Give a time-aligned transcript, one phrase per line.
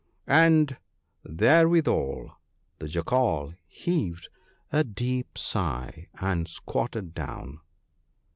[0.47, 0.77] ""And
[1.23, 2.31] therewithal
[2.79, 4.29] the Jackal heaved
[4.71, 7.59] a deep sigh, and squatted down.